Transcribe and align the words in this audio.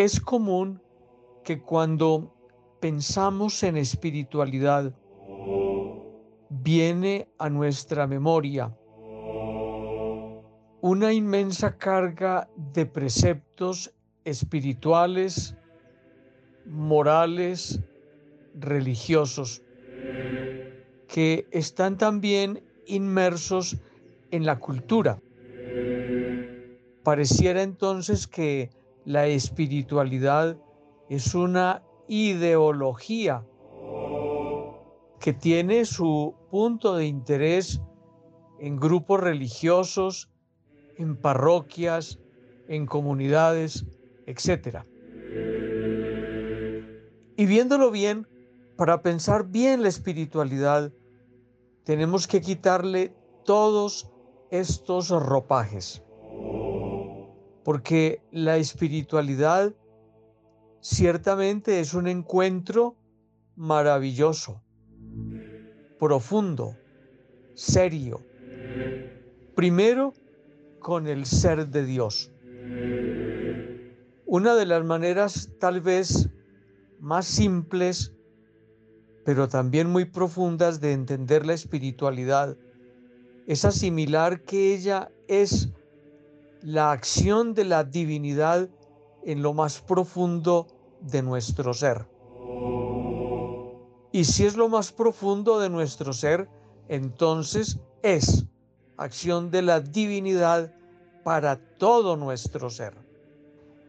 Es 0.00 0.18
común 0.18 0.80
que 1.44 1.60
cuando 1.60 2.34
pensamos 2.80 3.62
en 3.62 3.76
espiritualidad, 3.76 4.94
viene 6.48 7.28
a 7.36 7.50
nuestra 7.50 8.06
memoria 8.06 8.74
una 10.80 11.12
inmensa 11.12 11.76
carga 11.76 12.48
de 12.72 12.86
preceptos 12.86 13.92
espirituales, 14.24 15.54
morales, 16.64 17.78
religiosos, 18.54 19.62
que 21.08 21.46
están 21.50 21.98
también 21.98 22.64
inmersos 22.86 23.76
en 24.30 24.46
la 24.46 24.58
cultura. 24.58 25.18
Pareciera 27.04 27.62
entonces 27.62 28.26
que 28.26 28.79
la 29.04 29.26
espiritualidad 29.26 30.56
es 31.08 31.34
una 31.34 31.82
ideología 32.08 33.44
que 35.20 35.32
tiene 35.32 35.84
su 35.84 36.34
punto 36.50 36.96
de 36.96 37.06
interés 37.06 37.80
en 38.58 38.76
grupos 38.76 39.20
religiosos, 39.20 40.30
en 40.96 41.16
parroquias, 41.16 42.18
en 42.68 42.86
comunidades, 42.86 43.84
etc. 44.26 44.84
Y 47.36 47.46
viéndolo 47.46 47.90
bien, 47.90 48.26
para 48.76 49.02
pensar 49.02 49.48
bien 49.48 49.82
la 49.82 49.88
espiritualidad, 49.88 50.92
tenemos 51.84 52.26
que 52.26 52.40
quitarle 52.40 53.14
todos 53.44 54.10
estos 54.50 55.10
ropajes. 55.10 56.02
Porque 57.64 58.22
la 58.30 58.56
espiritualidad 58.56 59.74
ciertamente 60.80 61.80
es 61.80 61.94
un 61.94 62.06
encuentro 62.08 62.96
maravilloso, 63.56 64.62
profundo, 65.98 66.76
serio. 67.54 68.22
Primero, 69.54 70.14
con 70.78 71.06
el 71.06 71.26
ser 71.26 71.68
de 71.68 71.84
Dios. 71.84 72.32
Una 74.24 74.54
de 74.54 74.64
las 74.64 74.84
maneras 74.84 75.50
tal 75.58 75.80
vez 75.80 76.30
más 77.00 77.26
simples, 77.26 78.14
pero 79.24 79.48
también 79.48 79.90
muy 79.90 80.04
profundas 80.06 80.80
de 80.80 80.92
entender 80.92 81.44
la 81.44 81.54
espiritualidad, 81.54 82.56
es 83.46 83.64
asimilar 83.64 84.42
que 84.42 84.74
ella 84.74 85.10
es 85.26 85.68
la 86.62 86.92
acción 86.92 87.54
de 87.54 87.64
la 87.64 87.84
divinidad 87.84 88.68
en 89.24 89.42
lo 89.42 89.54
más 89.54 89.80
profundo 89.80 90.66
de 91.00 91.22
nuestro 91.22 91.74
ser. 91.74 92.06
Y 94.12 94.24
si 94.24 94.44
es 94.44 94.56
lo 94.56 94.68
más 94.68 94.92
profundo 94.92 95.60
de 95.60 95.70
nuestro 95.70 96.12
ser, 96.12 96.48
entonces 96.88 97.78
es 98.02 98.44
acción 98.96 99.50
de 99.50 99.62
la 99.62 99.80
divinidad 99.80 100.74
para 101.22 101.56
todo 101.78 102.16
nuestro 102.16 102.70
ser. 102.70 102.94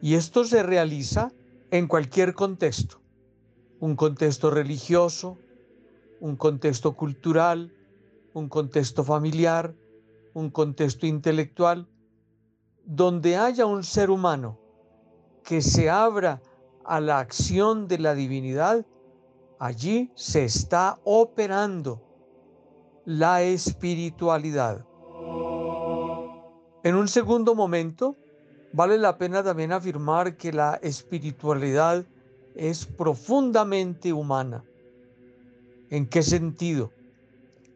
Y 0.02 0.16
esto 0.16 0.45
se 0.45 0.63
realiza 0.63 1.31
en 1.72 1.88
cualquier 1.88 2.33
contexto, 2.33 3.02
un 3.80 3.95
contexto 3.95 4.52
religioso, 4.52 5.38
un 6.19 6.35
contexto 6.35 6.96
cultural, 6.96 7.73
un 8.34 8.47
contexto 8.47 9.03
familiar, 9.03 9.73
un 10.34 10.50
contexto 10.50 11.07
intelectual, 11.07 11.88
donde 12.94 13.38
haya 13.38 13.66
un 13.66 13.85
ser 13.85 14.09
humano 14.09 14.59
que 15.46 15.62
se 15.62 15.90
abra 15.90 16.41
a 16.84 17.00
la 17.00 17.19
acción 17.19 17.88
de 17.88 17.97
la 17.97 18.13
divinidad, 18.16 18.85
allí 19.59 20.12
se 20.13 20.44
está 20.44 21.00
operando 21.06 22.02
la 23.06 23.44
espiritualidad. 23.44 24.85
En 26.84 26.96
un 26.96 27.07
segundo 27.07 27.56
momento, 27.56 28.18
vale 28.74 28.97
la 28.97 29.18
pena 29.18 29.41
también 29.41 29.72
afirmar 29.72 30.35
que 30.35 30.52
la 30.52 30.78
espiritualidad 30.81 32.06
es 32.56 32.85
profundamente 32.85 34.12
humana. 34.12 34.66
¿En 35.90 36.08
qué 36.08 36.23
sentido? 36.23 36.91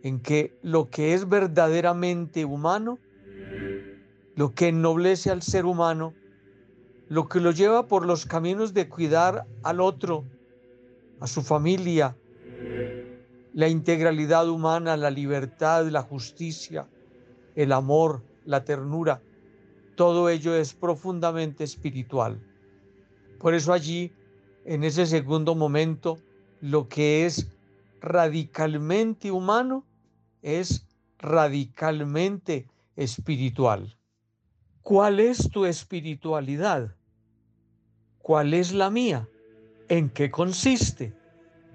En 0.03 0.20
que 0.20 0.59
lo 0.62 0.90
que 0.90 1.14
es 1.14 1.30
verdaderamente 1.30 2.44
humano, 2.44 3.00
lo 4.35 4.53
que 4.53 4.68
ennoblece 4.68 5.31
al 5.31 5.41
ser 5.41 5.66
humano, 5.66 6.13
lo 7.07 7.28
que 7.28 7.40
lo 7.40 7.51
lleva 7.51 7.88
por 7.88 8.06
los 8.06 8.25
caminos 8.25 8.73
de 8.73 8.90
cuidar 8.90 9.46
al 9.63 9.79
otro, 9.79 10.25
a 11.19 11.28
su 11.28 11.41
familia, 11.41 12.16
la 13.53 13.69
integralidad 13.69 14.50
humana, 14.50 14.97
la 14.97 15.09
libertad, 15.09 15.88
la 15.88 16.01
justicia, 16.01 16.88
el 17.56 17.72
amor, 17.72 18.22
la 18.44 18.66
ternura, 18.66 19.22
todo 19.96 20.29
ello 20.29 20.56
es 20.56 20.73
profundamente 20.73 21.63
espiritual. 21.63 22.41
Por 23.40 23.53
eso 23.53 23.72
allí, 23.72 24.12
en 24.66 24.84
ese 24.84 25.06
segundo 25.06 25.56
momento, 25.56 26.17
lo 26.59 26.90
que 26.90 27.25
es 27.25 27.47
radicalmente 28.02 29.31
humano 29.31 29.85
es 30.41 30.85
radicalmente 31.17 32.67
espiritual. 32.97 33.97
¿Cuál 34.85 35.19
es 35.19 35.50
tu 35.50 35.66
espiritualidad? 35.66 36.96
¿Cuál 38.19 38.53
es 38.53 38.72
la 38.72 38.91
mía? 38.91 39.28
¿En 39.90 40.12
qué 40.12 40.29
consiste? 40.29 41.12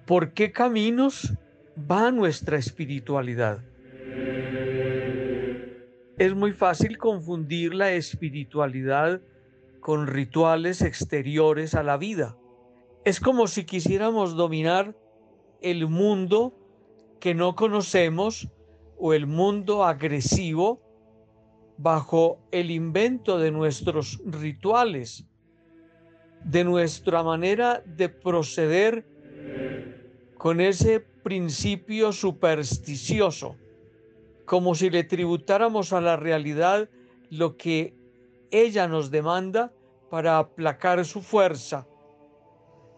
¿Por 0.06 0.32
qué 0.32 0.52
caminos 0.52 1.34
va 1.76 2.12
nuestra 2.12 2.56
espiritualidad? 2.56 3.64
Es 6.18 6.36
muy 6.36 6.52
fácil 6.52 6.98
confundir 6.98 7.74
la 7.74 7.90
espiritualidad 7.90 9.20
con 9.80 10.06
rituales 10.06 10.80
exteriores 10.80 11.74
a 11.74 11.82
la 11.82 11.96
vida. 11.96 12.36
Es 13.04 13.18
como 13.18 13.48
si 13.48 13.64
quisiéramos 13.64 14.36
dominar 14.36 14.96
el 15.60 15.88
mundo 15.88 16.54
que 17.18 17.34
no 17.34 17.56
conocemos 17.56 18.48
o 18.96 19.14
el 19.14 19.26
mundo 19.26 19.84
agresivo 19.84 20.80
bajo 21.82 22.38
el 22.50 22.70
invento 22.70 23.38
de 23.38 23.50
nuestros 23.50 24.20
rituales, 24.26 25.24
de 26.44 26.64
nuestra 26.64 27.22
manera 27.22 27.82
de 27.86 28.08
proceder 28.08 29.06
con 30.36 30.60
ese 30.60 31.00
principio 31.00 32.12
supersticioso 32.12 33.56
como 34.50 34.74
si 34.74 34.90
le 34.90 35.04
tributáramos 35.04 35.92
a 35.92 36.00
la 36.00 36.16
realidad 36.16 36.88
lo 37.30 37.56
que 37.56 37.94
ella 38.50 38.88
nos 38.88 39.12
demanda 39.12 39.72
para 40.10 40.38
aplacar 40.38 41.04
su 41.04 41.22
fuerza. 41.22 41.86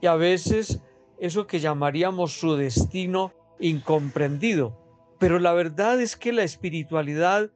Y 0.00 0.06
a 0.06 0.14
veces 0.14 0.80
eso 1.18 1.46
que 1.46 1.60
llamaríamos 1.60 2.32
su 2.32 2.56
destino 2.56 3.34
incomprendido. 3.60 4.78
Pero 5.18 5.38
la 5.38 5.52
verdad 5.52 6.00
es 6.00 6.16
que 6.16 6.32
la 6.32 6.42
espiritualidad 6.42 7.50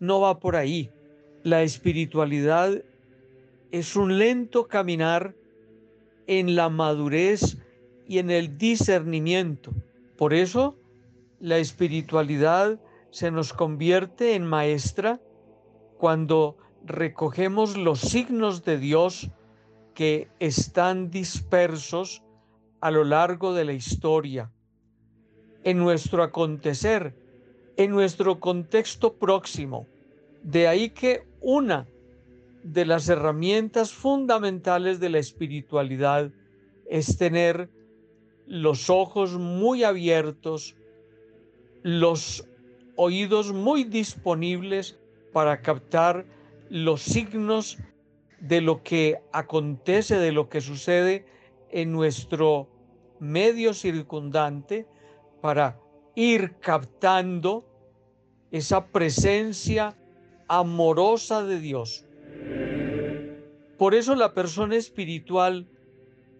no 0.00 0.20
va 0.20 0.40
por 0.40 0.56
ahí. 0.56 0.90
La 1.44 1.62
espiritualidad 1.62 2.82
es 3.70 3.94
un 3.94 4.18
lento 4.18 4.66
caminar 4.66 5.34
en 6.26 6.56
la 6.56 6.68
madurez 6.68 7.58
y 8.08 8.18
en 8.18 8.30
el 8.30 8.58
discernimiento. 8.58 9.72
Por 10.16 10.34
eso 10.34 10.76
la 11.38 11.58
espiritualidad 11.58 12.80
se 13.10 13.30
nos 13.30 13.52
convierte 13.52 14.34
en 14.34 14.44
maestra 14.44 15.20
cuando 15.98 16.56
recogemos 16.84 17.76
los 17.76 18.00
signos 18.00 18.64
de 18.64 18.78
Dios 18.78 19.30
que 19.94 20.28
están 20.38 21.10
dispersos 21.10 22.22
a 22.80 22.90
lo 22.90 23.04
largo 23.04 23.52
de 23.52 23.64
la 23.64 23.72
historia, 23.72 24.50
en 25.62 25.78
nuestro 25.78 26.22
acontecer, 26.22 27.14
en 27.80 27.92
nuestro 27.92 28.40
contexto 28.40 29.14
próximo. 29.14 29.86
De 30.42 30.68
ahí 30.68 30.90
que 30.90 31.22
una 31.40 31.88
de 32.62 32.84
las 32.84 33.08
herramientas 33.08 33.90
fundamentales 33.90 35.00
de 35.00 35.08
la 35.08 35.18
espiritualidad 35.18 36.30
es 36.90 37.16
tener 37.16 37.70
los 38.46 38.90
ojos 38.90 39.32
muy 39.38 39.82
abiertos, 39.82 40.76
los 41.82 42.46
oídos 42.96 43.54
muy 43.54 43.84
disponibles 43.84 44.98
para 45.32 45.62
captar 45.62 46.26
los 46.68 47.00
signos 47.00 47.78
de 48.40 48.60
lo 48.60 48.82
que 48.82 49.22
acontece, 49.32 50.18
de 50.18 50.32
lo 50.32 50.50
que 50.50 50.60
sucede 50.60 51.24
en 51.70 51.92
nuestro 51.92 52.68
medio 53.20 53.72
circundante, 53.72 54.86
para 55.40 55.80
ir 56.14 56.56
captando 56.60 57.69
esa 58.50 58.86
presencia 58.86 59.96
amorosa 60.48 61.44
de 61.44 61.60
Dios. 61.60 62.04
Por 63.78 63.94
eso 63.94 64.14
la 64.14 64.34
persona 64.34 64.76
espiritual 64.76 65.68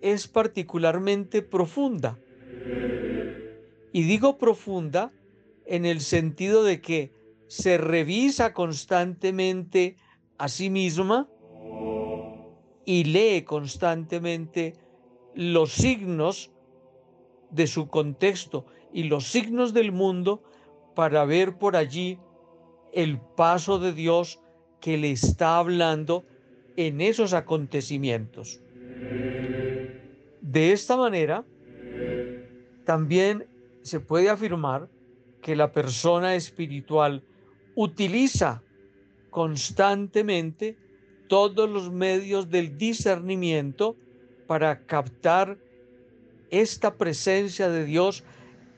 es 0.00 0.28
particularmente 0.28 1.42
profunda. 1.42 2.18
Y 3.92 4.02
digo 4.02 4.38
profunda 4.38 5.12
en 5.66 5.86
el 5.86 6.00
sentido 6.00 6.64
de 6.64 6.80
que 6.80 7.12
se 7.46 7.78
revisa 7.78 8.52
constantemente 8.52 9.96
a 10.38 10.48
sí 10.48 10.70
misma 10.70 11.28
y 12.84 13.04
lee 13.04 13.42
constantemente 13.42 14.74
los 15.34 15.72
signos 15.72 16.50
de 17.50 17.66
su 17.66 17.88
contexto 17.88 18.66
y 18.92 19.04
los 19.04 19.26
signos 19.26 19.72
del 19.72 19.92
mundo 19.92 20.42
para 20.94 21.24
ver 21.24 21.56
por 21.56 21.76
allí 21.76 22.18
el 22.92 23.18
paso 23.18 23.78
de 23.78 23.92
Dios 23.92 24.40
que 24.80 24.96
le 24.96 25.10
está 25.10 25.58
hablando 25.58 26.24
en 26.76 27.00
esos 27.00 27.32
acontecimientos. 27.32 28.60
De 30.40 30.72
esta 30.72 30.96
manera, 30.96 31.44
también 32.84 33.46
se 33.82 34.00
puede 34.00 34.30
afirmar 34.30 34.88
que 35.42 35.56
la 35.56 35.72
persona 35.72 36.34
espiritual 36.34 37.22
utiliza 37.74 38.62
constantemente 39.30 40.76
todos 41.28 41.70
los 41.70 41.92
medios 41.92 42.50
del 42.50 42.76
discernimiento 42.76 43.96
para 44.46 44.84
captar 44.86 45.56
esta 46.50 46.94
presencia 46.94 47.68
de 47.68 47.84
Dios 47.84 48.24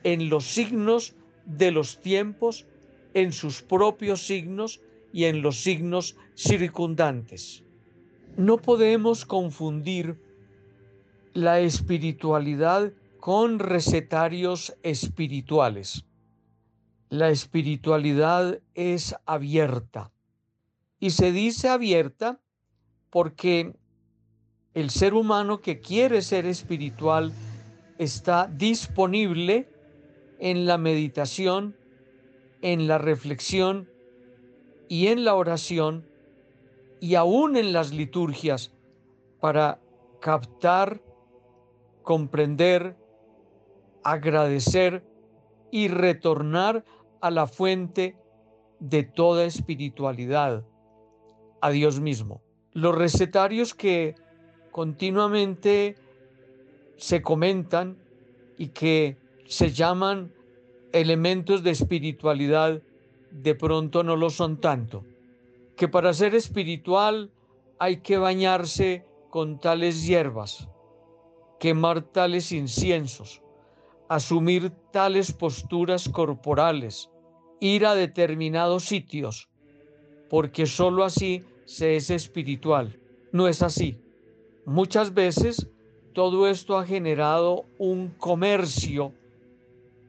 en 0.03 0.29
los 0.29 0.45
signos 0.45 1.15
de 1.45 1.71
los 1.71 2.01
tiempos, 2.01 2.65
en 3.13 3.31
sus 3.31 3.61
propios 3.61 4.25
signos 4.25 4.81
y 5.11 5.25
en 5.25 5.41
los 5.41 5.57
signos 5.57 6.15
circundantes. 6.35 7.63
No 8.37 8.57
podemos 8.57 9.25
confundir 9.25 10.17
la 11.33 11.59
espiritualidad 11.59 12.91
con 13.19 13.59
recetarios 13.59 14.75
espirituales. 14.83 16.05
La 17.09 17.29
espiritualidad 17.29 18.59
es 18.73 19.15
abierta 19.25 20.11
y 20.99 21.11
se 21.11 21.31
dice 21.31 21.69
abierta 21.69 22.39
porque 23.09 23.75
el 24.73 24.89
ser 24.89 25.13
humano 25.13 25.61
que 25.61 25.79
quiere 25.79 26.21
ser 26.21 26.45
espiritual 26.45 27.33
está 27.99 28.47
disponible 28.47 29.69
en 30.43 30.65
la 30.65 30.77
meditación, 30.77 31.77
en 32.61 32.85
la 32.85 32.97
reflexión 32.97 33.89
y 34.89 35.07
en 35.07 35.23
la 35.23 35.35
oración 35.35 36.05
y 36.99 37.15
aún 37.15 37.55
en 37.55 37.71
las 37.71 37.93
liturgias 37.93 38.73
para 39.39 39.79
captar, 40.19 41.01
comprender, 42.01 42.97
agradecer 44.03 45.05
y 45.71 45.87
retornar 45.87 46.83
a 47.21 47.31
la 47.31 47.47
fuente 47.47 48.17
de 48.81 49.03
toda 49.03 49.45
espiritualidad, 49.45 50.65
a 51.61 51.69
Dios 51.69 52.01
mismo. 52.01 52.41
Los 52.73 52.93
recetarios 52.95 53.73
que 53.73 54.15
continuamente 54.71 55.95
se 56.97 57.21
comentan 57.21 57.97
y 58.57 58.67
que 58.67 59.22
se 59.45 59.71
llaman 59.71 60.33
elementos 60.91 61.63
de 61.63 61.71
espiritualidad, 61.71 62.81
de 63.31 63.55
pronto 63.55 64.03
no 64.03 64.15
lo 64.15 64.29
son 64.29 64.61
tanto. 64.61 65.03
Que 65.75 65.87
para 65.87 66.13
ser 66.13 66.35
espiritual 66.35 67.31
hay 67.79 67.97
que 67.97 68.17
bañarse 68.17 69.05
con 69.29 69.59
tales 69.59 70.05
hierbas, 70.05 70.69
quemar 71.59 72.03
tales 72.03 72.51
inciensos, 72.51 73.41
asumir 74.07 74.69
tales 74.91 75.33
posturas 75.33 76.07
corporales, 76.07 77.09
ir 77.59 77.85
a 77.85 77.95
determinados 77.95 78.83
sitios, 78.83 79.49
porque 80.29 80.65
sólo 80.65 81.03
así 81.03 81.43
se 81.65 81.95
es 81.95 82.09
espiritual. 82.11 82.99
No 83.31 83.47
es 83.47 83.63
así. 83.63 83.99
Muchas 84.65 85.13
veces 85.13 85.67
todo 86.13 86.47
esto 86.47 86.77
ha 86.77 86.85
generado 86.85 87.65
un 87.79 88.09
comercio 88.09 89.13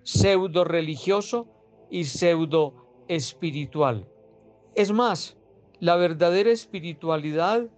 pseudo 0.04 0.64
religioso 0.64 1.48
y 1.90 2.04
pseudo 2.04 2.74
espiritual. 3.08 4.06
Es 4.74 4.92
más, 4.92 5.36
la 5.80 5.96
verdadera 5.96 6.50
espiritualidad 6.50 7.68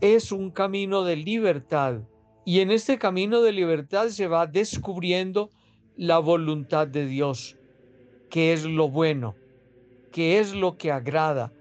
es 0.00 0.32
un 0.32 0.50
camino 0.50 1.02
de 1.02 1.16
libertad 1.16 2.02
y 2.44 2.60
en 2.60 2.70
este 2.70 2.98
camino 2.98 3.42
de 3.42 3.52
libertad 3.52 4.08
se 4.08 4.26
va 4.26 4.46
descubriendo 4.46 5.50
la 5.96 6.18
voluntad 6.18 6.86
de 6.88 7.06
Dios, 7.06 7.56
que 8.30 8.52
es 8.52 8.64
lo 8.64 8.88
bueno, 8.88 9.34
que 10.10 10.38
es 10.38 10.54
lo 10.54 10.76
que 10.76 10.90
agrada, 10.90 11.52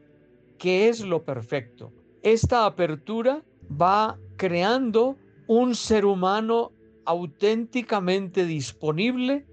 que 0.57 0.89
es 0.89 1.01
lo 1.01 1.23
perfecto. 1.23 1.93
Esta 2.23 2.65
apertura 2.65 3.43
va 3.69 4.17
creando 4.37 5.17
un 5.47 5.75
ser 5.75 6.05
humano 6.05 6.71
auténticamente 7.05 8.45
disponible 8.45 9.45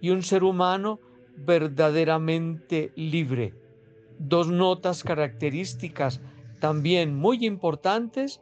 y 0.00 0.10
un 0.10 0.22
ser 0.22 0.44
humano 0.44 1.00
verdaderamente 1.36 2.92
libre. 2.96 3.54
Dos 4.18 4.48
notas 4.48 5.02
características 5.02 6.20
también 6.60 7.14
muy 7.14 7.44
importantes 7.44 8.40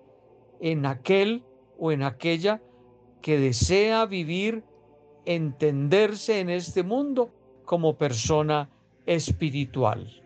en 0.60 0.86
aquel 0.86 1.42
o 1.78 1.92
en 1.92 2.02
aquella 2.02 2.62
que 3.20 3.38
desea 3.38 4.06
vivir, 4.06 4.62
entenderse 5.24 6.40
en 6.40 6.50
este 6.50 6.82
mundo 6.82 7.30
como 7.64 7.96
persona 7.96 8.68
espiritual. 9.06 10.23